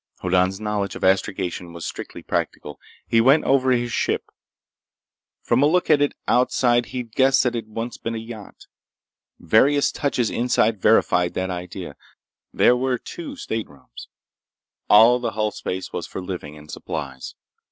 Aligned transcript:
Hoddan's 0.21 0.59
knowledge 0.59 0.95
of 0.95 1.03
astrogation 1.03 1.73
was 1.73 1.85
strictly 1.85 2.23
practical. 2.23 2.79
He 3.05 3.21
went 3.21 3.43
over 3.43 3.69
his 3.69 3.91
ship. 3.91 4.31
From 5.43 5.61
a 5.61 5.67
look 5.67 5.91
at 5.91 6.01
it 6.01 6.15
outside 6.27 6.87
he'd 6.87 7.11
guessed 7.13 7.43
that 7.43 7.55
it 7.55 7.67
once 7.67 7.97
had 7.97 8.01
been 8.01 8.15
a 8.15 8.17
yacht. 8.17 8.65
Various 9.39 9.91
touches 9.91 10.31
inside 10.31 10.81
verified 10.81 11.35
that 11.35 11.51
idea. 11.51 11.95
There 12.51 12.75
were 12.75 12.97
two 12.97 13.35
staterooms. 13.35 14.07
All 14.89 15.19
the 15.19 15.33
hull 15.33 15.51
space 15.51 15.93
was 15.93 16.07
for 16.07 16.19
living 16.23 16.57
and 16.57 16.71
supplies. 16.71 17.35